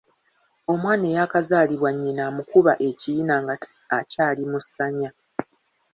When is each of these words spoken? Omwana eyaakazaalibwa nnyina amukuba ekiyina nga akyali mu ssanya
Omwana 0.71 1.05
eyaakazaalibwa 1.11 1.89
nnyina 1.93 2.21
amukuba 2.29 2.73
ekiyina 2.89 3.35
nga 3.43 3.55
akyali 3.97 4.43
mu 4.51 4.59
ssanya 4.65 5.09